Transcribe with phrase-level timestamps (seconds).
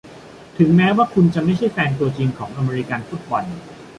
[0.57, 3.43] ถึงแม้ว่าคุณจะไม่ใช่แฟนตัวจริงของอเมริกันฟุตบอล